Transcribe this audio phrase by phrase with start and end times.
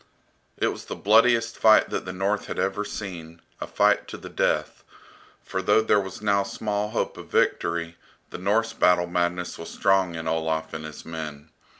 [0.57, 4.29] It was the bloodiest fight that the North had ever seen, a fight to the
[4.31, 4.83] death,
[5.43, 7.97] for though there was now small hope of victory,
[8.31, 11.51] the Norse battle madness was strong in Olaf and his men.